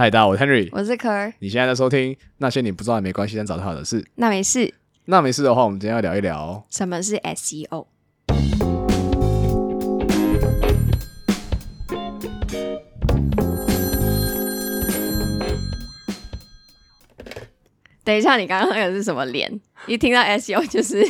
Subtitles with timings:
[0.00, 1.30] 嗨，大家好，我是 Henry，我是可儿。
[1.40, 4.02] 你现在在收听那些你不知道也没关系，但找到好的事。
[4.14, 4.72] 那没事，
[5.04, 6.64] 那没事的话，我们今天要聊一聊。
[6.70, 7.86] 什么是 SEO？
[18.02, 19.60] 等一下，你刚刚那个是什么脸？
[19.86, 21.06] 一听到 SEO 就是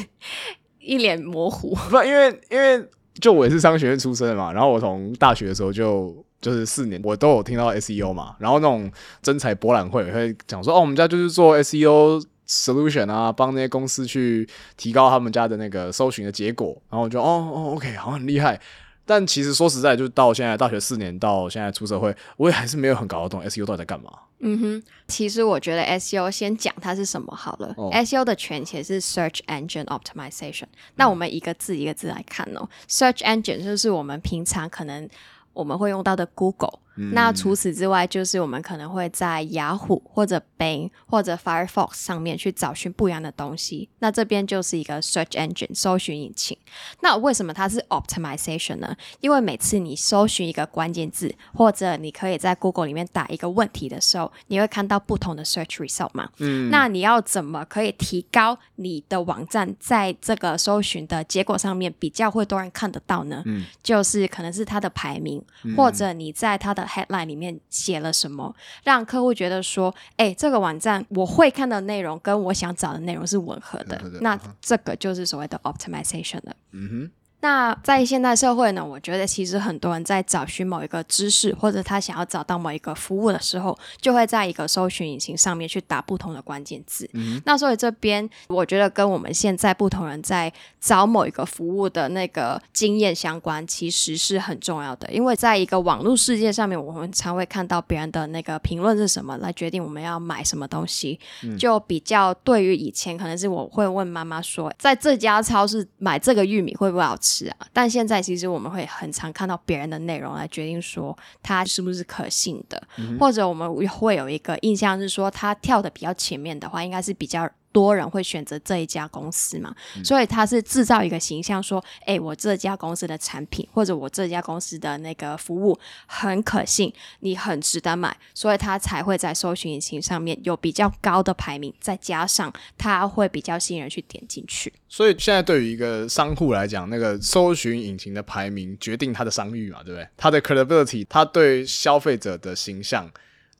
[0.81, 1.77] 一脸模糊。
[1.89, 2.85] 不，因为因为
[3.21, 8.91] 就我也是商学院出身的嘛，然后我从大学的时候就就是四年，我都有听到 SEO 嘛，然后那种
[9.23, 18.61] 真才博览会会讲说，哦，我们家就是做 SEO solution 啊，帮那些公司去提高他们家的那个搜寻的结果，然后我就哦哦，OK，好像很厉害。
[19.07, 24.11] 但其实说实在，就到现在大学四年到现在出社会，我也还是没有很搞得懂 SEO 到底在干嘛。
[24.39, 27.75] 嗯哼，其实我觉得 SEO 先讲它是什么好了。
[27.77, 30.67] 哦 SEO 的全写是 Search Engine Optimization。
[30.95, 32.69] 那我们一个字一个字来看哦。
[32.89, 35.09] Search Engine 就是我们平常可能
[35.53, 36.81] 我们会用到的 Google。
[36.97, 43.89] 那除此之外，就是我们可能会在雅虎或者 Bing 或者 Firefox 上面去找寻不一样的东西。
[44.01, 46.56] 那这边就是一个 Search Engine 搜寻引擎。
[47.01, 48.95] 那为什么它是 Optimization 呢？
[49.20, 56.29] 因为每次你搜寻一个关键字，或者你可以在 Google 里面打一个问题的时候，你会看到不同的 search result 嘛？
[56.39, 63.42] 嗯，那你要怎么可以提高你的网站在这个搜寻的结果上面比较会多人看得到呢？
[63.47, 65.42] 嗯，就是可能是它的排名，
[65.77, 76.56] 或者你在它的 headline 里面写了什么，让客户觉得说，哎，这个网站我会看的内容跟我想找的内容是吻合的，那这个就是所谓的 optimization 了。
[76.73, 87.08] 嗯哼，那在现代社会呢，我觉得其实很多人在找寻某一个知识，或者他想要找到某一个服务的时候，就会在一个搜寻引擎上面去打不同的关键字。
[87.44, 95.11] 那所以这边我觉得跟我们现在不同人在找某一个服务的那个经验相关，其实是很重要的。
[95.11, 101.18] 因为在一个网络世界上面，我们常会看到别人的那个评论是什么，来决定我们要买什么东西。
[101.58, 107.67] 就比较对于以前可能是我会问妈妈说，在这家超市买这个玉米会不会好吃啊？
[107.73, 112.83] 但现在其实我们会很常看到别人的内容来决定说它是不是可信的，
[113.18, 117.48] 或者我们会有一个印象是说他跳的比较前面的话，应该是比较。
[117.73, 134.73] 多人会选择这一家公司嘛，所以他是制造一个形象，说，哎，我这家公司的产品或者我这家公司的那个服务很可信，你很值得买，所以他才会在搜寻引擎上面有比较高的排名，再加上他会比较吸引人去点进去。
[134.88, 140.09] 所以现在对于一个商户来讲，那个搜寻引擎的排名决定他的商誉嘛，对不对？
[140.17, 143.09] 他的 credibility，他对消费者的形象。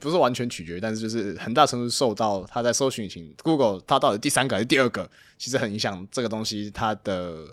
[0.01, 7.45] 不是完全取决，但是就是很大程度受到它在搜寻引擎 Google 它到底第三个还是第二个，其实很影响这个东西它的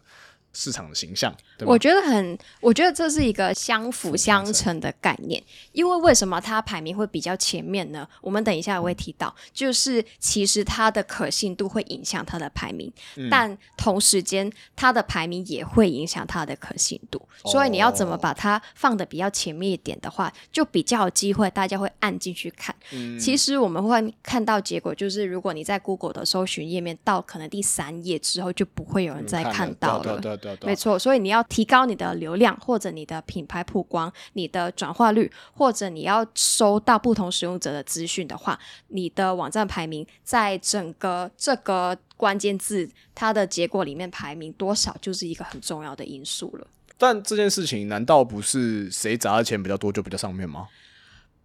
[0.59, 1.33] 市场的形象。
[1.61, 5.41] 我觉得很，我觉得这是一个相辅相成的概念。
[5.71, 8.07] 因为为什么它排名会比较前面呢？
[8.21, 12.93] 我们等一下也会提到，就是其实它的可信度会影响它的排名，
[13.31, 17.23] 但同时间它的排名也会影响它的可信度。
[17.45, 22.75] 所以你要怎么把它放的比较前面一点的话，就比较有机会大家会按进去看。
[23.21, 30.21] 其实我们会看到结果，就是如果你在 Google 的搜寻页面到可能第三页之后，就不会有人再看到了。
[30.63, 46.67] 没错，所以你要提高你的流量，或者你的品牌曝光、你的转化率，或者你要收到不同使用者的资讯的话，你的网站排名在整个这个关键字它的结果里面排名多少，就是一个很重要的因素了。
[46.97, 50.67] 但这件事情难道不是谁砸的钱比较多就比较上面吗？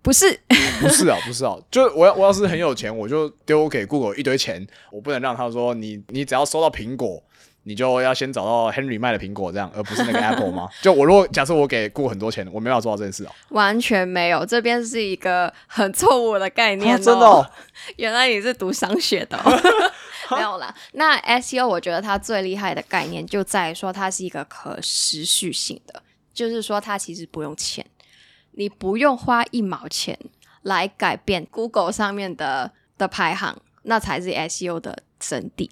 [0.02, 0.38] 不是，
[0.82, 7.24] 不是啊， 不是啊，就我要我要是很有钱，我就丢给 Google 一堆钱，我不能让他说你你只要收到苹果，
[7.64, 10.68] 你就要先找到 Henry 卖的苹果这样，而不是那个 Apple 吗？
[10.82, 13.32] 就我如果假设我给 Google 很多钱，我没办法做到这件事啊。
[13.50, 17.46] 完全没有，这边是一个很错误的概念、啊 真的哦
[17.98, 20.74] 原来你是读商学的、哦，没有啦。
[20.94, 26.02] 那 SEO 我觉得它最厉害的概念就在于说它是一个可持续性的，
[26.34, 27.86] 就是说它其实不用钱，
[28.52, 30.18] 你不用花一毛钱
[30.64, 35.70] 来改变 Google 上面的的排行，那才是 SEO 的真谛。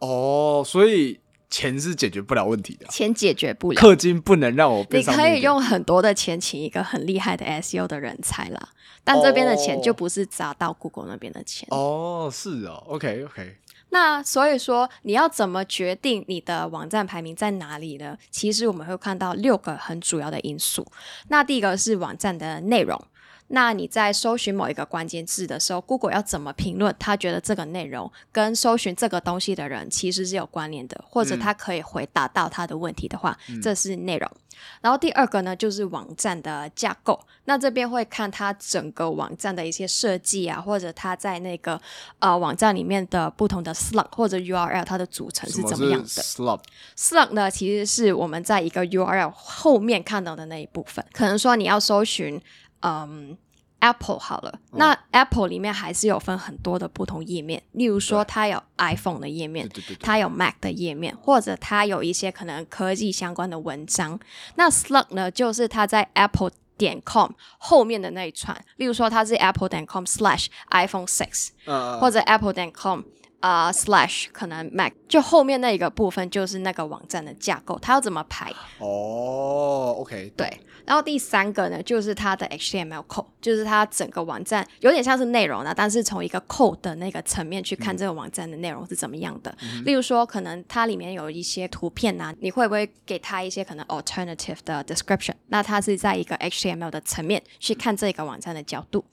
[0.00, 1.18] 哦，所以
[1.50, 3.80] 钱是解决不了问题的，钱解决不了。
[3.80, 8.68] 氪金不能让我变你可以用很多的钱请一个很厉害的 SEO 的人才啦，
[9.02, 11.66] 但这边的钱哦就不是砸到 Google 那边的钱。
[11.70, 13.56] 哦，是哦，OK OK，
[13.88, 18.18] 那所以说，你要怎么决定你的网站排名在哪里呢？
[18.30, 20.86] 其实我们会看到六个很主要的因素。
[21.28, 23.02] 那第一个是网站的内容，
[23.48, 26.94] 那你在搜寻某一个关键字的时候，Google 要怎么评论？
[26.98, 34.30] 他觉得这个内容跟搜寻这个东西的人其实是有关联的，或者他可以回答到他的问题的话，这是内容。
[34.80, 37.18] 然后第二个呢，就是网站的架构。
[37.44, 41.80] 那这边会看它整个网站的一些设计啊，或者它在那个
[42.18, 46.58] 呃网站里面的不同的 slug 或者 URL 它的组成是怎么样的。
[46.96, 51.04] slug 呢，其实是我们在一个 URL 后面看到的那一部分。
[51.12, 52.40] 可能说你要搜寻
[52.80, 53.36] 嗯
[53.80, 57.62] Apple 好了，那 Apple 里面还是有分很多的不同页面。
[57.70, 59.70] 例如说，它有 iPhone 的页面，
[60.00, 64.18] 它有 Mac 的页面，或者它有一些可能科技相关的文章。
[64.56, 68.56] 那 slug 呢，就是它在 Apple 点 com 后面的那一串。
[68.78, 71.50] 例如说，它是 Apple 点 com slash iPhone six，
[72.00, 73.02] 或者 Apple 点 com。
[73.40, 78.52] 啊，slash 可能 Mac 就后面那一个部分就是那个网站的架构，它要怎么排？
[78.78, 80.60] 哦，OK，对。
[80.84, 89.54] 然后第三个呢，就是它的 HTML code，就是它整个网站有点像是内容呢，但是从一个 code 的那个层面去看这个网站的内容是怎么样的。
[89.84, 95.34] 例如说，可能它里面有一些图片呐，你会不会给它一些可能 alternative 的 description？
[95.48, 99.04] 那它是在一个 HTML 的层面去看这个网站的角度。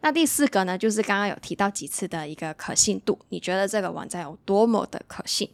[0.00, 5.48] 那第四个呢，就是刚刚有提到几次的一个可信度，你觉得这个网站有多么的可信？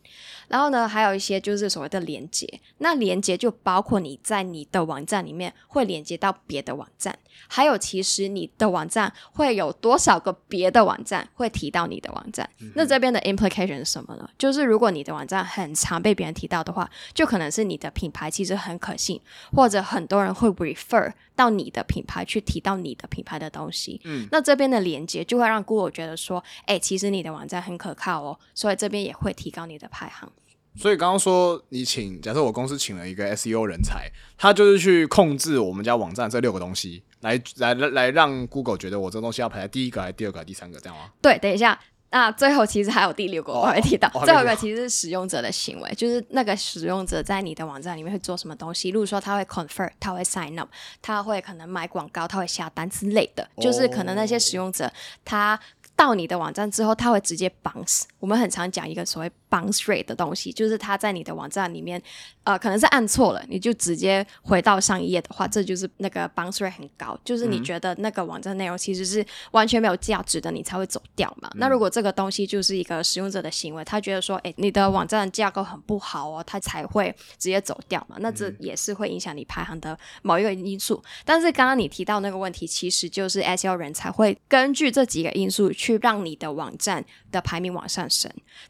[0.49, 2.49] 然后呢，还有一些就是所谓的连接，
[2.79, 7.19] 那连接就包括你在你的网站里面会连接到别的网站，
[7.49, 12.49] 还有其实你的网站会有多少个别的网站会提到你的网站。
[12.75, 14.31] 那这边的 implication 是什么呢？
[14.39, 19.21] 就是如果你的网站很常被别人提到的话，就可能是你的品牌其实很可信，
[19.53, 24.01] 或者很多人会 refer 到你的品牌去提到你的品牌的东西。
[24.05, 30.31] 嗯，那这边的连接就会让 Google 觉得说，哎，其实你的网站很可靠哦，所以这边也会提高你的排行。
[30.79, 41.11] 所以刚刚说你请，假设我公司请了一个 SEO 人才，他就是去控制我们家网站这六个东西，来来来让 Google 觉得我这东西要排在第一个、还是第二个、第三个，这样吗？
[41.23, 41.81] 对，等一下，
[42.11, 50.69] 那最后其实还有第六个我会提到，最后一个其实是使用者的行为，就是那个使用者在你的网站里面会做什么东西，例如说他会 convert，他会 sign up，
[51.01, 54.93] 他会可能买广告，他会下单之类的，就是可能那些使用者
[55.25, 55.59] 他。
[55.97, 58.03] 到你的网站之后，他会直接 bounce。
[58.27, 62.03] 我们很常讲一个所谓 bounce rate 的东西，就是它在你的网站里面，
[62.43, 71.49] 呃，可能是按错了，你就直接回到上一页的话，这就是那个 bounce rate 很高，就是你觉得那个网站内容其实是完全没有价值的，你才会走掉嘛。
[71.55, 78.17] 那如果这个东西就是一个使用者的行为，他觉得说，哎，你的网站架构很不好哦，他才会直接走掉嘛。
[78.19, 81.01] 那这也是会影响你排行的某一个因素。
[81.25, 85.73] 但是刚刚你提到那个问题，其实就是 SEO 人才会根据这几个因素。
[85.77, 88.09] 去让你的网站的排名往上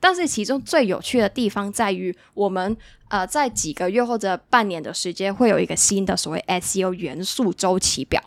[0.00, 2.76] 但是其中最有趣的地方在于，我们
[3.08, 8.22] 呃在几个月或者半年的时间，会有一个新的所谓 SEO 元素周期表。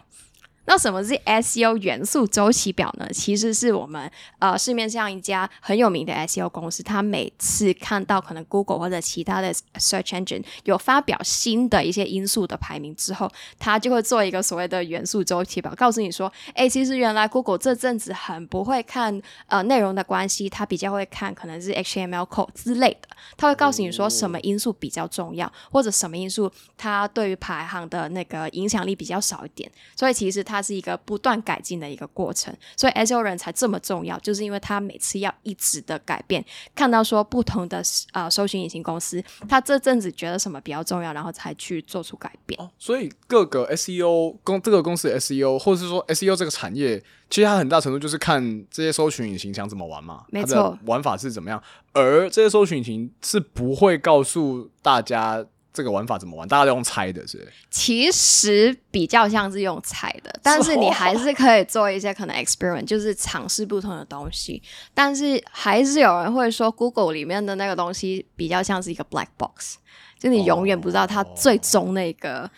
[0.69, 3.07] 那什么是 SEO 元素周期表呢？
[3.12, 13.27] 其实是我们呃市面上一家很有名的 SEO 公司，它每次看到可能 Google 或者其他的 search engine 有发表新的一些因素的排名之后，
[13.57, 30.59] 它就会做一个所谓的元素周期表，告诉你说，哎，其实原来 Google 这阵子很不会看呃内容的关系，它比较会看可能是 HTML code 之类的，它会告诉你说什么因素比较重要，或者什么因素它对于排行的那个影响力比较少一点，所以其实它。
[30.60, 36.44] 它是一个不断改进的一个过程，所以 SEO 人才这么重要，就是因为他每次要一直的改变，
[36.76, 42.60] 看到说不同的呃搜寻引擎公司，他这阵子觉得什么比较重要，然后才去做出改变。
[42.78, 55.45] 所以各个 SEO 公这个公司的 SEO，或者是说 SEO 这个产业，其实它很大程度就是看这些搜寻引擎想怎么玩嘛，没错，玩法是怎么样，而这些搜寻引擎是不会告诉大家。
[55.80, 56.45] 这个玩法怎么玩？
[56.45, 57.48] 大家都用猜的，是？
[57.71, 64.62] 其实比较像是用猜的，但是你还是可以做一些可能 experiment，就是尝试不同的东西。
[64.94, 69.78] 但是还是有人会说，Google 里面的那个东西比较像是一个 black box，
[70.19, 72.52] 就你永远不知道它最终那个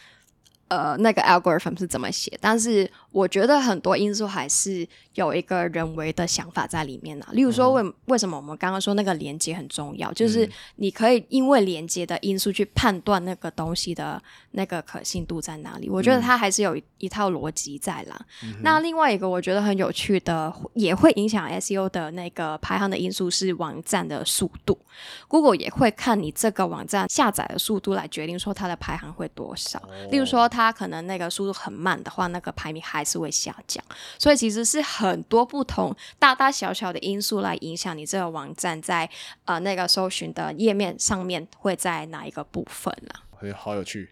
[0.69, 2.35] 呃那个 algorithm 是怎么写。
[2.41, 4.87] 但是我觉得很多因素还是。
[5.15, 15.89] 有一个人为的想法在里面呢，例如说为为什么我们刚刚说那个连接很重要，就是你可以因为连接的因素去判断那个东西的那个可信度在哪里。
[15.89, 18.25] 我觉得它还是有一套逻辑在啦。
[18.61, 24.79] 那另外一个我觉得很有趣的，也会影响 SEO 的那个排行的因素是网站的速度。
[25.27, 29.81] Google 也会看你这个网站下载的速度来决定说它的排行会多少。
[30.09, 33.83] 例如说它可能那个速度很慢的话，那个排名还是会下降。
[34.19, 34.79] 所以其实是。
[35.01, 39.09] 很多不同大大小小的因素来影响你这个网站在
[39.45, 43.53] 呃那个搜寻的页面上面会在哪一个部分呢？
[43.55, 44.09] 好有趣，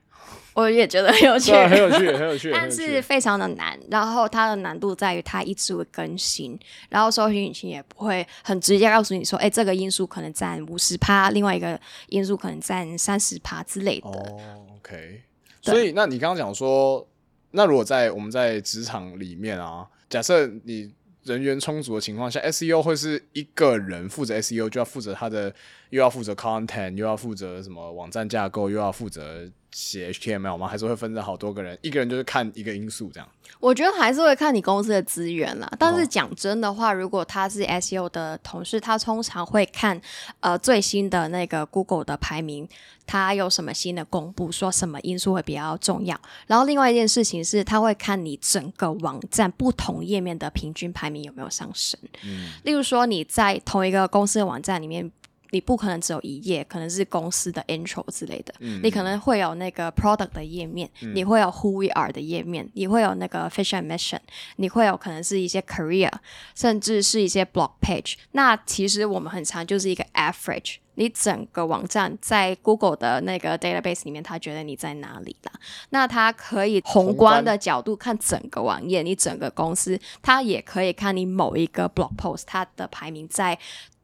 [0.54, 3.78] 我也觉得很有趣，很有趣， 很有趣，但是非常的难。
[3.92, 14.10] 然后它的难度在于它一直会更新，然后搜寻引擎也不会很直接告诉你说，哎，这个因素可能占五十趴，另外一个因素可能占三十趴之类的。
[14.10, 15.24] 哦，OK。
[15.62, 17.06] 所以，那你刚刚讲说，
[17.52, 20.92] 那如果在我们在职场里面啊，假设你
[21.24, 25.54] 人员充足的情况下，SEO 会是一个人负责 SEO，就要负责他的，
[25.90, 29.50] 又要负责 content，又要负责什么网站架构，又要负责。
[29.72, 30.68] 写 HTML 吗？
[30.68, 31.78] 还是会分成好多个人？
[31.82, 33.30] 一个人就是看一个因素这样。
[33.60, 35.72] 我觉得还是会看你公司的资源啦。
[35.78, 40.00] 但是讲真的话，如果他是 SEO 的同事，他通常会看
[40.40, 42.68] 呃最新的那个 Google 的排名，
[43.06, 46.20] 他有什么新的公布，说什么因素会比较重要。
[46.48, 52.00] 然后另外一件事情是，他会看你整个网站不同页面的平均排名有没有上升。
[52.24, 55.12] 嗯，例如说你在同一个公司的网站里面。
[55.52, 58.54] 你不可能只有一页，可能是公司的 intro 之类的。
[58.84, 64.20] 你可能会有那个 product 的页面，你会有 who we are 的页面，你会有那个 f i s h and mission，
[64.58, 66.12] 你会有可能是一些 career，
[66.56, 68.16] 甚至是一些 blog page。
[68.34, 75.52] 那其实我们很常就是一个 average，你整个网站在 Google 的那个 database 里面，他觉得你在哪里啦？
[75.90, 83.58] 那他可以宏观的角度看整个网页，你整个公司，他也可以看你某一个 blog post，它的排名在。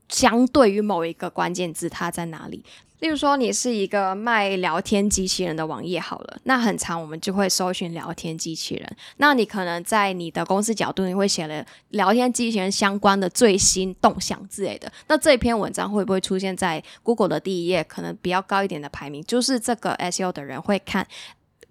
[0.09, 2.63] 相对于某一个关键字，它在哪里？
[2.99, 8.97] 例如说，你是一个卖聊天机器人的网页，好了，那很长，我们就会搜寻聊天机器人。
[9.17, 14.91] 那你可能在你的公司角度，你会写了聊天机器人相关的最新动向之类的。
[15.07, 17.83] 那这篇文章会不会出现在 Google 的第一页？
[17.83, 21.05] 可能比较高一点的排名，就是这个 SEO 的人会看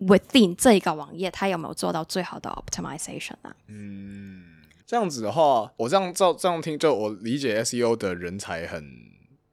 [0.02, 3.56] within 这一个网页，它有没有做到最好的 optimization 啊？
[3.68, 4.53] 嗯。
[4.86, 8.84] 这样子的话，我这样照这样听，就我理解 SEO 的人才很，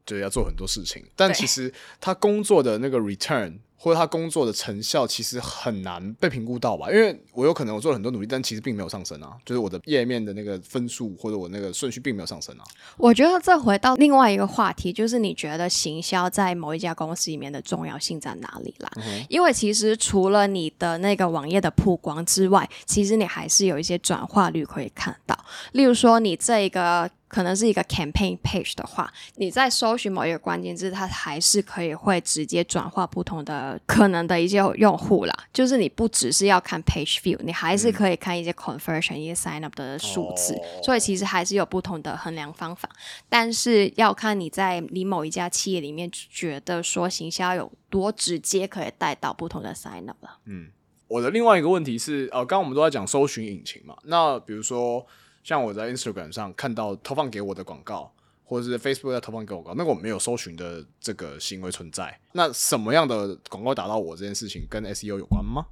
[0.05, 3.59] 就是要做很多事情，但其实他工作的那个 return。
[3.83, 12.63] 或者他工作的成效其实很难被评估到吧，因为我有可能我做了很多努力，但其实并没有上升啊，就是我的页面的那个分数或者我那个顺序并没有上升啊。
[12.95, 18.91] 我觉得这回到另外一个话题，就是你觉得行销在某一家公司里面的重要性在哪里啦？
[19.27, 25.35] 因为其实除了你的那个网页的曝光之外，其实你还是有一些转化率可以看到，
[25.71, 27.09] 例如说你这个。
[27.31, 35.33] 可能是一个 campaign page 的话，你在搜寻某一个关键字，它还是可以会直接转化不同的可能的一些用户啦。
[35.53, 40.59] 就是你不只是要看 page view，你还是可以看一些 conversion、一些 sign up 的数字。
[40.83, 42.89] 所以其实还是有不同的衡量方法。
[43.29, 50.39] 但是要看你在你某一家企业里面觉得说行销有多直接可以带到不同的 sign up 了。
[50.45, 50.67] 嗯，
[51.07, 55.07] 我的另外一个问题是，呃，刚刚我们都在讲搜寻引擎嘛，那比如说。
[55.43, 58.11] 像我在 Instagram 上看到投放给我的广告，
[58.43, 62.19] 或者是 Facebook 在投放给我广告，那个我没有搜寻的这个行为存在。
[62.33, 65.65] 那什么样的广告打到我这件事情跟 SEO 有关吗？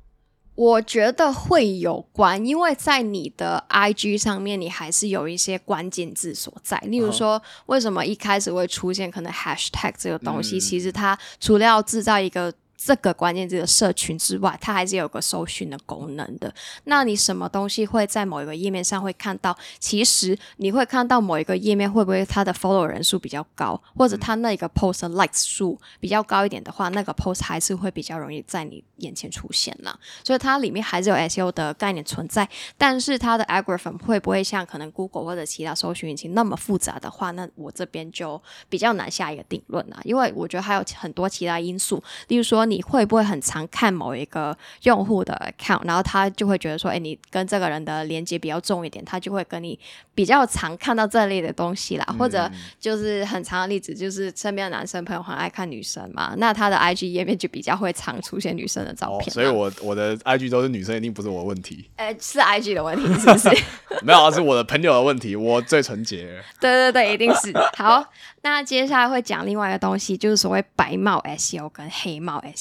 [0.56, 6.78] 我觉得会有关，因为在你的 IG 上面，你还是有一些关键字所在。
[6.80, 10.60] 例如说，为什么一开始会出现可能 Hashtag 这个东西？
[10.60, 12.54] 其实它除了要制造一个。
[12.82, 16.52] 这个关键字的社群之外，它还是有个搜寻的功能的。
[16.86, 19.56] 那你什么东西会在某一个页面上会看到？
[19.80, 30.00] 其实你会看到某一个页面会不会它的 follow 人数比较高，或者它那个 post likes 数比较高一点的话，那个 post 还是会比较容易在你眼前出现啦。
[30.24, 40.00] 所以它里面还是有 SEO 的概念存在，但是它的 algorithm 会不会像可能 Google 或者其他搜寻引擎那么复杂的话，那我这边就比较难下一个定论啦。
[40.06, 42.69] 因为我觉得还有很多其他因素，例如说。
[42.70, 49.78] 你会不会很常看某一个用户的 account，然后他就会觉得说，哎，你跟这个人的连接比较重一点，他就会跟你
[50.14, 52.06] 比较常看到这类的东西啦。
[52.18, 52.50] 或者
[52.80, 59.32] 就是很长的例子，就是身边的男生朋友很爱看女生嘛，那他的 IG 页面就比较会常出现女生的照片。
[59.32, 61.90] 所以我我的 IG 都是女生，一定不是我问题。
[61.96, 63.50] 哎，是 IG 的问题是不是？
[64.04, 66.42] 没有啊，是我的朋友的问题，我最纯洁。
[66.60, 68.06] 对对对，一定是好。
[68.42, 72.59] 那接下来会讲另外一个东西，就是所谓白帽 SEO 跟黑帽 SEO。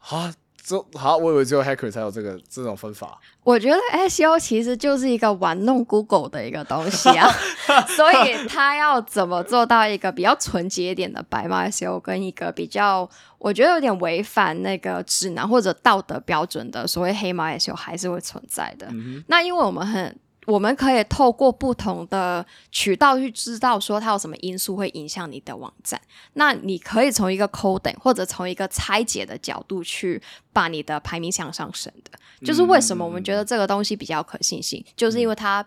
[0.00, 3.18] 啊，这好，我以为只有 hacker 才有这个这种分法。
[3.42, 3.76] 我觉得
[4.08, 7.26] SEO 其实就是一个玩弄 Google 的一个东西啊，
[7.96, 18.86] 所以他要怎么做到一个比较纯洁一点的白帽 SEO，跟一个比较我觉得有点违反那个指南或者道德标准的所谓黑帽 SEO 还是会存在的。
[19.28, 20.18] 那因为我们很。
[20.48, 26.00] 我们可以透过不同的渠道去知道说它有什么因素会影响你的网站。
[26.32, 32.18] 那你可以从一个 coding 或者从一个拆解的角度去把你的排名向上升的。
[32.42, 35.62] 就是为什么我们觉得这个东西比较可信性，就是因为它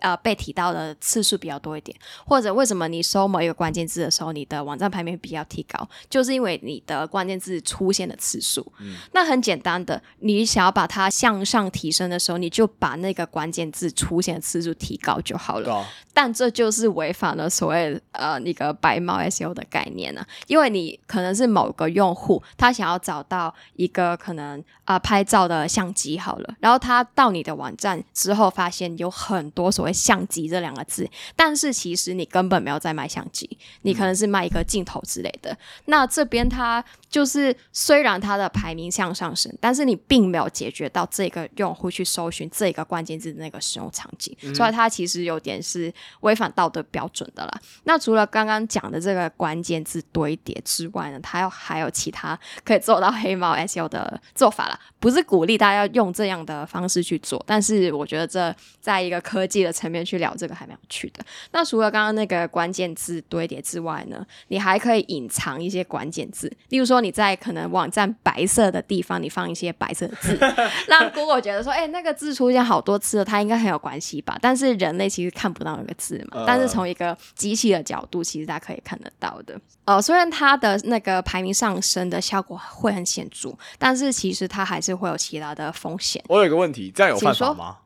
[0.00, 8.60] 呃被提到的次数比较多一点，或者为什么你搜某一个关键字的时候，你的网站排名比较提高，就是因为你的关键字出现的次数。
[8.80, 15.86] 嗯那很简单的，你想要把它向上提升的时候，你就把那个关键字出现的次数提高就好了。
[16.12, 35.56] 但这就是违反了所谓呃那个白帽 SEO 的概念呢，因为你可能是某个用户，他想要找到一个可能啊拍照的相机好了，然后他到你的网站之后，发现有很多所谓相机这两个字，但是其实你根本没有在卖相机，你可能是卖一个镜头之类的。
[35.86, 45.92] 那这边它就是虽然它的排名向上升，但是你并没有解决到这个用户去搜寻这个关键字的那个使用场景，所以它其实有点是。
[46.20, 47.60] 违反道德标准的啦。
[47.84, 54.78] 那除了刚刚讲的这个关键字堆叠之外呢，它要还有其他可以做到黑猫 SEO 的做法啦。
[54.98, 61.24] 不是鼓励大家用这样的方式去做，但是我觉得这在一个科技的层面去聊这个还蛮有趣的。
[61.52, 70.36] 那除了刚刚那个关键字堆叠之外呢，你还可以隐藏一些关键字，例如说你在可能网站白色的地方，你放一些白色的字，
[70.88, 74.36] 让 Google 觉得说，哎，那个字出现好多次了，它应该很有关系吧？
[74.42, 75.94] 但是人类其实看不到那个。
[76.00, 79.60] 字嘛，但是从一个机器的角度，其实大家可以看得到的。
[79.84, 86.24] 呃，虽然它的那个排名上升的效果会很显著，但是其实它还是会有其他的风险。
[86.26, 87.76] 我有一个问题，这样有犯法吗？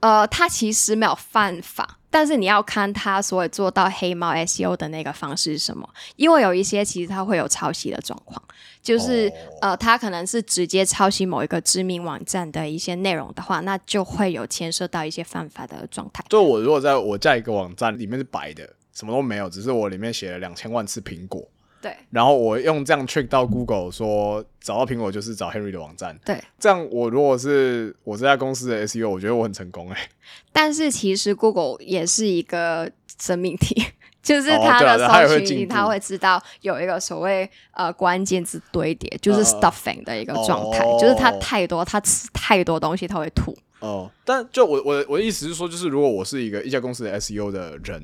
[0.00, 8.42] 呃，他其实没有犯法，但是你要看他所谓做到黑猫 SEO 的那个方式是什么，因为有一些其实它会有抄袭的状况。
[8.80, 16.24] 就是呃，他可能是直接抄袭某一个知名网站的一些内容的话，那就会有牵涉到一些犯法的状态。
[16.30, 21.46] 就我如果在我在一个网站里面是白的，什么都没有，只是我里面写了两千万次苹果，
[21.80, 30.08] 对，然后我用这样 trick 到 Google 说找到苹果就是找 Henry 的网站，对，这样我如果是我这家公司的 SEO，我觉得我很成功哎。
[30.52, 33.82] 但是其实 Google 也是一个生命体。
[34.20, 43.56] 就是它的搜寻，它会知道有一个所谓呃关键字堆叠，就是 stuffing 的一个状态，就是它太多，它吃太多东西，它会吐。
[43.78, 48.02] 哦，但就我我我的意思是说，就是如果我是一个一家公司的 SEO 的人，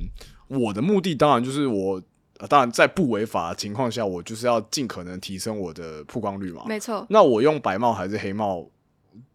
[0.49, 2.01] 我的目的当然就是我，
[2.49, 6.65] 当然在不违法的情况下，我就是要尽可能提升我的曝光率嘛。
[6.67, 7.07] 没错。
[7.09, 8.67] 那我用白帽还是黑帽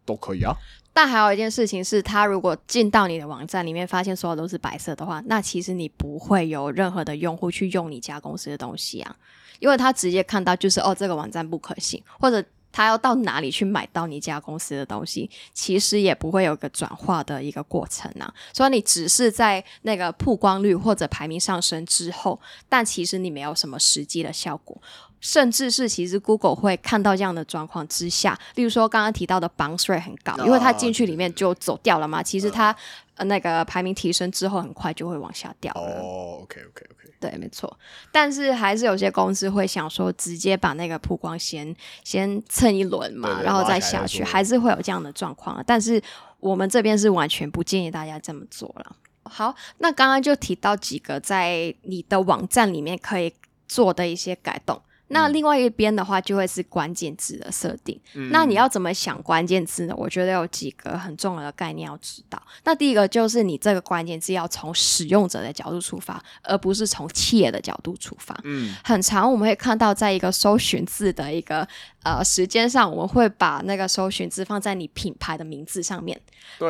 [0.04, 0.54] 都可以啊。
[0.92, 9.16] 但还有一件事情是，他如果进到你的网站里面，发现所有都是白色的话，那其实你不会有任何的用户去用你家公司的东西啊，
[9.60, 18.32] 因为他直接看到就是哦，这个网站不可信，或者他要到哪里去买到你家公司的东西，其实也不会有个转化的一个过程啊。
[18.52, 24.80] 所以你只是在那个曝光率或者排名上升之后，但其实你没有什么实际的效果。
[25.20, 32.22] 甚至是其实 Google 会看到这样的状况之下，例如说刚刚提到的 bounce rate 很高，因为它进去里面就走掉了嘛。
[32.22, 32.74] 其实它
[33.18, 36.00] 那个排名提升之后，很快就会往下掉了。
[36.00, 37.78] 哦，OK OK OK，对，没错。
[38.10, 45.62] 但是还是有些公司会想说，直接把那个曝光先先蹭一轮嘛，然后再下去，还是会有这样的状况。
[45.66, 46.02] 但是
[46.38, 48.96] 我们这边是完全不建议大家这么做了。
[49.24, 53.32] 好，那刚刚就提到几个在你的网站里面可以
[53.68, 54.80] 做的一些改动。
[55.10, 58.00] 那另外一边的话，就会是关键字的设定。
[58.30, 59.94] 那你要怎么想关键字呢？
[59.96, 62.40] 我觉得有几个很重要的概念要知道。
[62.64, 68.38] 那第一个就是你这个关键字要从使用者的角度出发，而不是从企业的角度出发。
[68.44, 71.66] 嗯，很长我们会看到，在一个搜寻字的一个
[72.04, 76.20] 呃时间上，我们会把那个搜寻字放在你品牌的名字上面，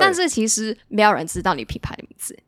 [0.00, 2.38] 但是其实没有人知道你品牌的名字。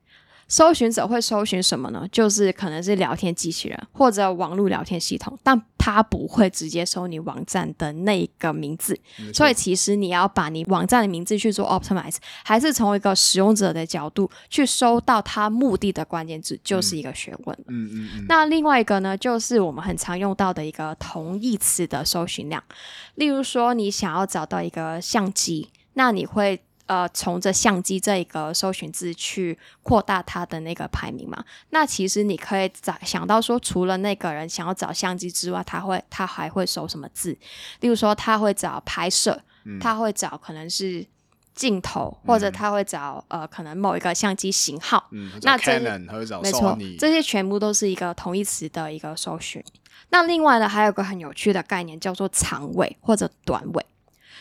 [0.52, 2.06] 搜寻者会搜寻什么呢？
[2.12, 8.94] 就是可能是聊天机器人或者网络聊天系统，但它不会直接搜你网站的那个名字。
[9.32, 18.26] 所以其实你要把你网站的名字去做 optimize，还是从一个使用者的角度去搜到他目的的关键字，就是一个学问嗯嗯。
[18.28, 22.62] 那另外一个呢，就是我们很常用到的一个同义词的搜寻量。
[23.14, 26.60] 例如说，你想要找到一个相机，那你会。
[26.92, 31.42] 呃，从这相机这一个搜寻字去扩大它的那个排名嘛？
[31.70, 37.35] 那其实你可以找想到说，除了那个人想要找相机之外，他会他还会搜什么字？
[37.81, 39.40] 例如说，他会找拍摄，
[39.81, 41.07] 他会找可能是
[41.55, 45.09] 镜头，或者他会找呃，可能某一个相机型号。
[45.44, 45.78] 那这
[46.42, 49.64] 没错，这些全部都是一个同义词的一个搜寻。
[50.11, 53.87] 那另外呢，还有个很有趣的概念叫做长尾或者短尾。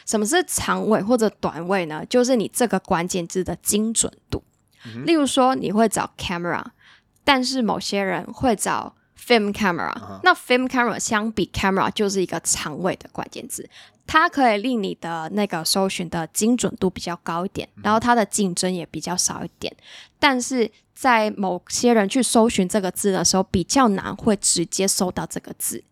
[0.06, 2.06] 什么是长尾或者短尾呢？
[2.10, 4.44] 就是你这个关键字的精准度。
[5.06, 6.64] 例如说，你会找 camera，
[7.24, 13.70] 但是某些人会找 film camera，、那 film camera 相比 camera 就是一个长尾的关键字，
[14.08, 19.72] 它可以令你的那个搜寻的精准度比较高一点，然后它的竞争也比较少一点。
[20.18, 25.84] 但是在某些人去搜寻这个字的时候，比较难会直接搜到这个字。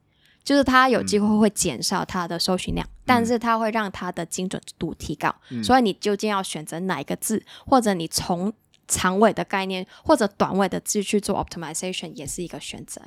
[0.44, 5.34] 就是它有机会会减少它的搜寻量，但是它会让它的精准度提高。
[5.64, 8.52] 所以你究竟要选择哪一个字，或者你从
[8.88, 13.00] 长尾的概念或者短尾的字去做 optimization 也是一个选择。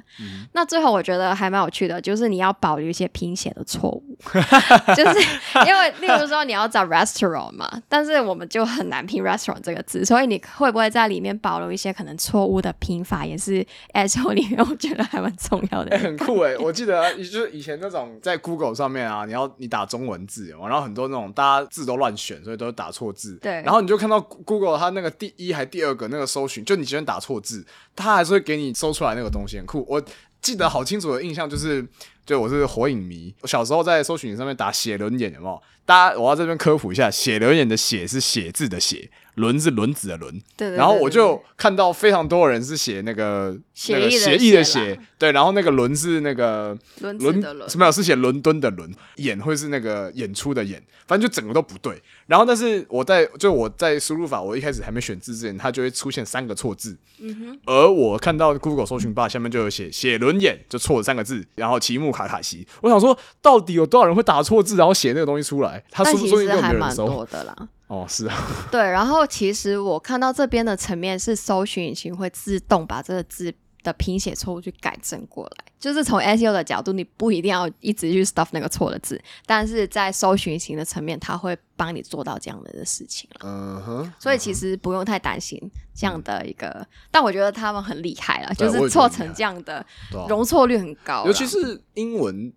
[0.52, 4.11] 那最后我觉得还蛮有趣的，就是你要保留一些拼写的错误，
[4.94, 5.20] 就是
[5.66, 15.90] 因为例如说你要找 restaurant 嘛，但是我们就很难拼 restaurant 这个字，所以你会不会在里面保留一些可能错误的拼法，也是 SEO 里面我觉得还蛮重要的。
[15.96, 16.56] 哎、很酷哎！
[16.58, 23.36] 我记得、啊，就是以前那种在 Google 上面啊，你要你打中文字，然后很多那种大家字都乱选，所以都打错字。
[23.42, 27.64] 对然后你就看到 Google 它那个第一还第二个那个搜寻，就你今天打错字，
[27.96, 29.84] 它还是会给你搜出来那个东西，很酷。
[29.88, 30.02] 我
[30.40, 31.86] 记得好清楚的印象就是，
[32.24, 35.62] 就我是火影迷，我小时候在搜寻上面打写轮眼，有没有？
[35.84, 40.32] 大家我要这边科普一下，写轮眼的写是写字的写，轮是轮子的轮。
[40.56, 52.02] 对对然后我就看到非常多人是写那个协议的那个协议的协对，然后那个轮是那个轮子伦的轮什么有是写伦敦的伦，演会是那个演出的演，反正就整个都不对。
[52.26, 56.96] 然后但是我在就我在输入法，我一开始还没选字之前，它就会出现三个错字。
[57.20, 57.60] 嗯哼。
[57.66, 62.66] 而我看到 Google 搜寻 bar 下面就有写写轮眼，就错了三个字，然后奇木卡卡西。
[62.80, 65.84] 我想说，到底有多少人会打错字，然后写那个东西出来？
[65.90, 67.06] 他说说不定根本实还蛮没有人搜。
[67.06, 67.68] 多的啦。
[67.92, 68.34] 哦，是啊，
[68.72, 73.52] 对，然后其实我看到这边的层面是搜寻引擎会自动把这个字
[73.82, 83.40] 的拼写错误去改正过来，就是从 SEO 的角度，你不一定要一直去 stuff 那个错的字，但是在搜寻引擎的层面，它会帮你做到这样的事情了。
[83.42, 84.12] 嗯哼。
[84.18, 85.60] 所以其实不用太担心
[85.94, 89.84] 这样的一个，但我觉得他们很厉害了，就是错成这样的
[90.28, 92.50] 容错率很高啦，尤其是英文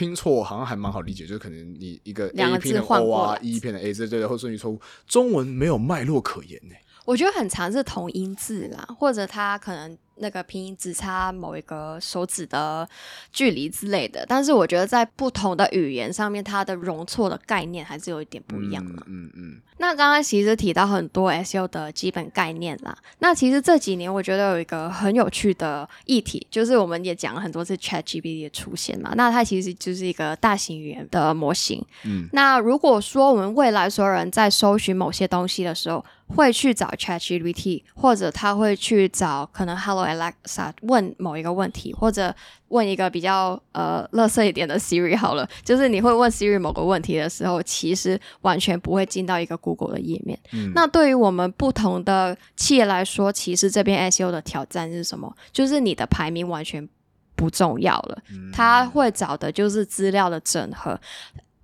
[0.00, 4.80] 拼错，好像还蛮好理解，就是可能你一个两 A 个字换 O 过啊来，E 拼的 A 字，对的，或顺序错误。
[5.06, 12.88] 中文没有脉络可言呢、我觉得很常是同音字啦，或者它可能那个拼音只差某一个手指的
[13.30, 14.24] 距离之类的。
[14.26, 19.02] 但是我觉得在不同的语言上面，它的容错的概念还是有一点不一样的。
[19.06, 19.49] 嗯嗯嗯，
[19.80, 22.94] 那刚刚其实提到很多 SEO 的基本概念啦。
[23.20, 29.14] 那其实这几年我觉得有一个很有趣的议题，就是我们也讲了很多次 ChatGPT 的出现嘛。
[29.16, 31.82] 那它其实就是一个大型语言的模型。
[32.04, 42.34] 嗯，那如果说我们未来所有人在搜寻某些东西的时候，会去找 ChatGPT，或者他会去找可能 Hello Alexa 问某一个问题，或者
[42.68, 50.38] 问一个比较呃乐色一点的 Siri 好了，就是你会问 Siri 某个问题的时候，其实完全不会进到一个 Google 的页面。
[50.52, 55.34] 嗯那对于我们不同的企业来说，其实这边 SEO 的挑战是什么？
[55.52, 56.88] 就是你的排名完全
[57.34, 60.98] 不重要了，他会找的就是资料的整合。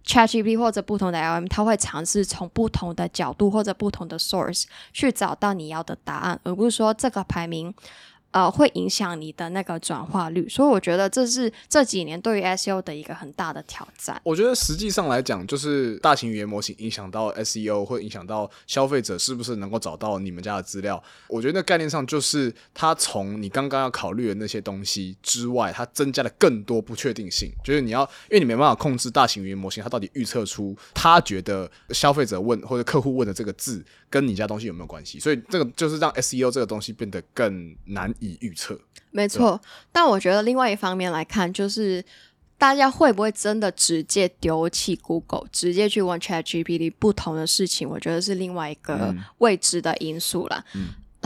[0.07, 7.75] ChatGPT 或者不同的 LM，它会尝试从不同的角度或者不同的 source 去找到你要的答案，而不是说这个排名
[8.37, 10.47] 呃会影响你的那个转化率。
[10.47, 14.21] 所以我觉得这是这几年对于 SEO 的一个很大的挑战。
[14.23, 21.03] 我觉得实际上来讲，就是大型语言模型影响到 SEO，会影响到消费者是不是能够找到你们家的资料。
[21.29, 27.51] 我觉得那概念上就是它从你刚刚要考虑的那些东西之外，它增加了更多不确定性。
[27.65, 38.79] 就是你要，因为你没办法控制大型语言模型，它到底预测出他觉得消费者问或者客户问的这个字跟你家东西有没有关系，所以这个就是让 SEO 这个东西变得更难以预测。
[39.11, 42.05] 没错，但我觉得另外一方面来看，就是
[42.59, 50.65] 大家会不会真的直接丢弃 Google，直接去问 ChatGPT 不同的事情，我觉得是另外一个未知的因素啦。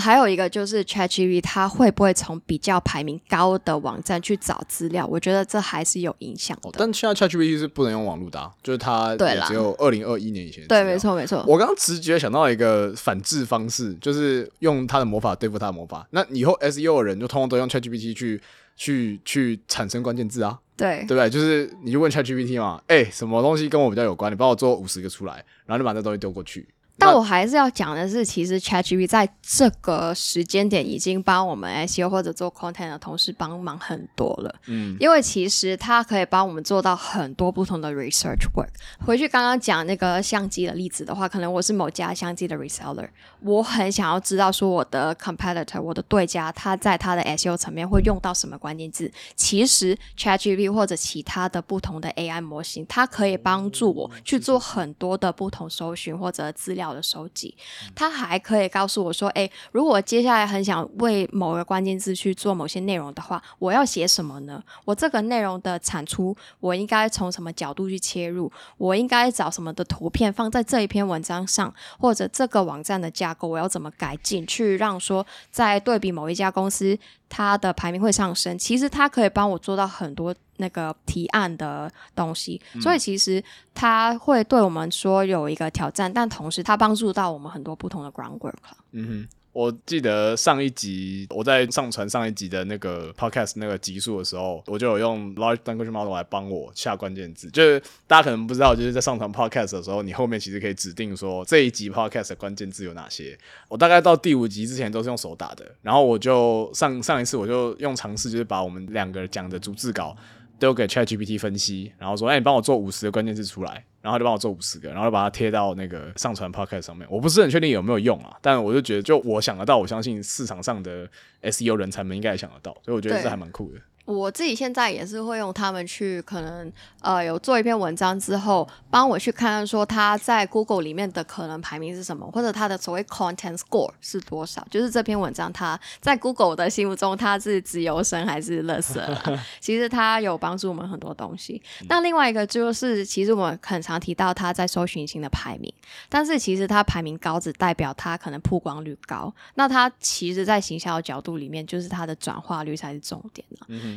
[0.00, 5.06] 还有一个就是 ChatGPT 它会不会从比较排名高的网站去找资料？
[5.06, 6.70] 我觉得这还是有影响的。
[6.70, 11.44] 哦，但现在 ChatGPT 是不能用网络的啊、就是它也只有二零二一年以前对，没错，没错。
[11.46, 16.06] 我刚刚直觉想到一个反制方式，就是用它的魔法对付它的魔法。
[16.10, 18.40] 那以后 SEO 的人就通通都用 ChatGPT 去
[18.76, 21.28] 去去产生关键字啊，对对不对？
[21.28, 24.32] 就是你就问 ChatGPT 嘛，哎、什么东西跟我比较有关？
[24.32, 26.66] 你帮我做五十个出来，然后就把这东西丢过去。
[27.00, 34.54] 那但我还是要讲的是，其实 ChatGPT 在这个时间点已经帮我们 SEO 或者做 content 的同事帮忙很多了。
[34.66, 38.68] 嗯，因为其实它可以帮我们做到很多不同的 research work。
[39.04, 43.08] 回去刚刚讲那个相机的例子的话，可能我是某家相机的 reseller，
[43.40, 49.10] 我很想要知道说我的 competitor，我的对家，他在他的 SEO 层面会用到什么关键字。
[49.34, 57.56] 其实 ChatGPT 或者其他的不同的 AI 模型，它可以帮助我去做很多的不同搜寻或者资料料的收集，
[57.94, 64.62] 它还可以告诉我说，诶，如果接下来很想为某个关键字去做某些内容的话，我要写什么呢？
[64.84, 68.50] 我这个内容的产出，我应该从什么角度去切入？
[68.76, 76.98] 我应该找什么的图片放在这一篇文章上，或者这个网站的架构我要怎么改进，去让说在对比某一家公司。
[77.32, 83.42] 它的排名会上升，其实它可以帮我做到很多那个提案的东西，所以其实
[83.74, 88.54] 它会对我们说有一个挑战，但同时它帮助到我们很多不同的 groundwork。
[88.92, 89.28] 嗯哼。
[89.52, 97.50] 我记得上一集我在上传上一集的那个 podcast 那个集数的时候，我就有用 large language model 来帮我下关键字。
[97.50, 103.36] 就是大家可能不知道，就是在上传 podcast 的时候，你后面其实可以指定说这一集 podcast 的关键字有哪些。
[103.66, 110.16] 我大概到第五集之前都是用手打的，然后我就上上一次我就用尝试，就是把我们两个讲的逐字稿。
[110.60, 117.06] 丢给 ChatGPT 分析，然后说：“哎，你帮我做五十个关键字出来。”然后就帮我做五十个，然后就把它贴到那个上传 Podcast 上面。
[117.10, 121.06] 我不是很确定有没有用啊，但我就觉得，就我想得到，我相信市场上的
[121.42, 123.80] SEO 人才们应该也想得到，所以我觉得这还蛮酷的。
[124.10, 139.00] 我自己现在也是会用他们去，可能呃有做一篇文章之后，帮我去看看说他在 Google 里面的可能排名是什么，或者他的所谓 Content Score 是多少，就是这篇文章他在 Google 的心目中他是自由生还是垃圾？
[139.60, 141.62] 其实他有帮助我们很多东西。
[141.88, 145.72] 那另外一个就是，其实我们很常提到他在搜寻引擎的排名，
[146.08, 153.46] 但是其实他排名高只代表他可能曝光率高，那他其实在行销角度里面，就是他的转化率才是重点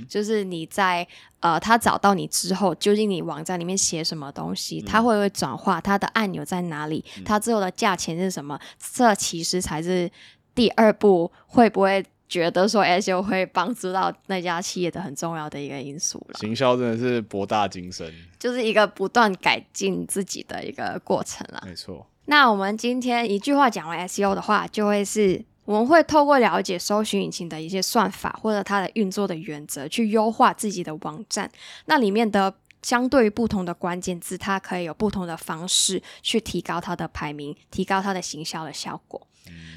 [0.04, 0.08] 呢。
[0.10, 1.08] 就是你在
[1.40, 8.60] 呃，他找到你之后，究竟你网站里面写什么东西，他会不会转化，他的按钮在哪里，他最后的价钱是什么？
[8.94, 10.10] 这其实才是
[10.56, 16.40] 第二步，会不会觉得说 SEO 会帮助到那家企业的很重要的一个因素了？
[16.40, 21.64] 行销真的是博大精深，就是一个不断改进自己的一个过程了。
[21.66, 22.08] 没错。
[22.26, 25.44] 那我们今天一句话讲完 SEO 的话，就会是。
[25.66, 31.50] 我们会透过了解搜寻引擎的一些算法或者它的运作的原则，去优化自己的网站。
[31.86, 39.26] 那里面的相对于不同的关键字，它可以有不同的方式去提高它的排名，提高它的行销的效果。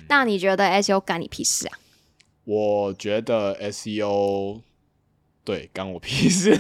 [0.08, 1.78] 那你觉得 SEO 干你屁事啊？
[2.44, 4.60] 我觉得 SEO
[5.44, 6.50] 对干我屁事。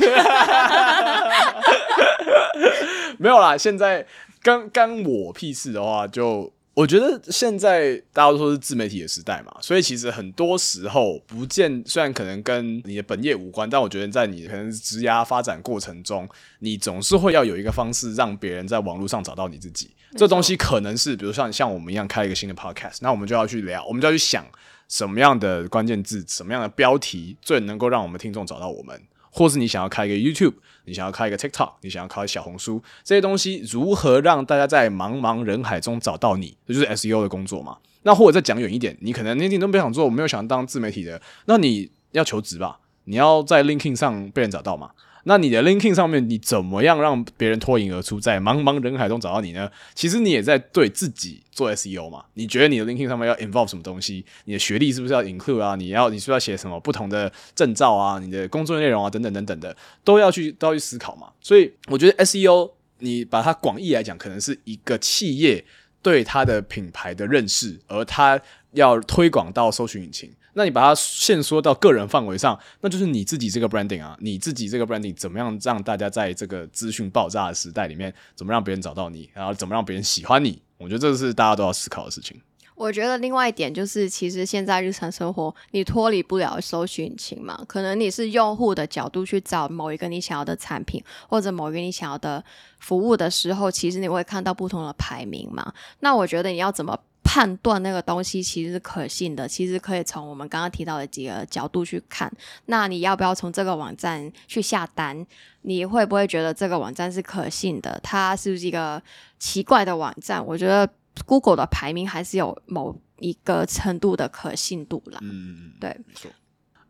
[3.18, 4.06] 没有啦，现在
[4.42, 6.52] 干干我屁事的话就。
[6.76, 19.88] 我觉得现在大家都说是自媒体的时代嘛，所以其实很多时候不见，虽然可能跟你的本业无关，但我觉得在你可能职涯发展过程中，你总是会要有一个方式让别人在网络上找到你自己。
[20.18, 24.44] 这东西可能是，比如像像我们一样开一个新的 podcast，那我们就要去聊，我们就要去想
[24.86, 29.00] 什么样的关键字、什么样的标题最能够让我们听众找到我们。
[29.36, 30.54] 或是你想要开一个 YouTube，
[30.86, 36.56] 你想要开一个 TikTok，你想要开小红书，这些东西如何让大家在茫茫人海中找到你？
[36.66, 37.76] 这就是 SEO 的工作嘛。
[38.04, 42.78] 那或者再讲远一点，你可能那你都不想做，我没有想当自媒体的，那你要求职吧？
[43.04, 44.90] 你要在 LinkedIn 上被人找到嘛？
[45.28, 49.68] 那你的 linking 上面，你怎么样让别人脱颖而出，在茫茫人海中找到你呢？
[49.92, 52.24] 其实你也在对自己做 SEO 嘛。
[52.34, 54.24] 你觉得你的 linking 上面要 involve 什么东西？
[54.44, 55.74] 你的学历是不是要 include 啊？
[55.74, 58.20] 你要你是要写什么不同的证照啊？
[58.20, 61.26] 你的工作内容啊，等等等等的，都要去都要去思考嘛。
[61.40, 65.64] 所以我觉得 SEO 你把它广义来讲，可能是一个企业
[66.02, 68.40] 对它的品牌的认识，而它
[68.74, 70.30] 要推广到搜寻引擎。
[70.58, 80.62] 那你把它限缩到个人范围上，那就是你自己这个 branding 啊，你自己这个 branding 怎么样让大家在这个资讯爆炸的时代里面，怎么让别人找到你，然后怎么让别人喜欢你？
[80.78, 82.40] 我觉得这是大家都要思考的事情。
[82.74, 92.42] 我觉得另外一点就是，其实现在日常生活你脱离不了搜寻引擎嘛，可能你是用户的角度去找某一个你想要的产品或者某一个你想要的
[92.78, 95.70] 服务的时候，其实你会看到不同的排名嘛。
[96.00, 96.98] 那我觉得你要怎么？
[97.36, 102.32] 判断那个东西其实是可信的，其实可以从我们刚刚提到的几个角度去看。
[102.64, 105.26] 那你要不要从这个网站去下单？
[105.60, 108.00] 你会不会觉得这个网站是可信的？
[108.02, 109.02] 它是不是一个
[109.38, 110.42] 奇怪的网站？
[110.46, 110.88] 我觉得
[111.26, 115.18] Google 的排名还是有某一个程度的可信度啦。
[115.20, 116.30] 嗯，对，没错。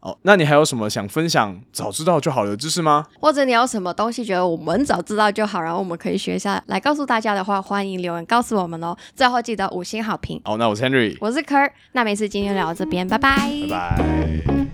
[0.07, 3.05] 哦，那你还有什么想分享早知道就好的知识吗？
[3.19, 8.97] 或者你有什么东西觉得我们早知道就好，然后我们可以学一下来告诉大家的话，欢迎留言告诉我们哦。
[9.16, 10.40] 最后记得五星好评。
[10.45, 13.37] 好，那我是 Henry，我是 Kurt，那没事，今天聊到这边，拜拜，
[13.69, 14.65] 拜拜。